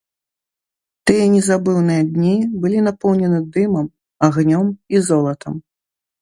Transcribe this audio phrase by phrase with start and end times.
[1.09, 2.31] Тыя незабыўныя дні
[2.63, 3.85] былі напоўнены дымам,
[4.29, 4.65] агнём
[4.97, 5.53] і золатам.